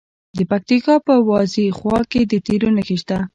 [0.37, 3.17] د پکتیکا په وازیخوا کې د تیلو نښې شته.